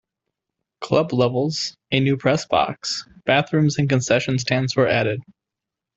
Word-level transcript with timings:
Club 0.79 1.13
levels, 1.13 1.75
a 1.91 1.99
new 1.99 2.17
press 2.17 2.47
box, 2.47 3.05
bathrooms 3.23 3.77
and 3.77 3.87
concession 3.87 4.39
stands 4.39 4.75
were 4.75 4.87
added. 4.87 5.21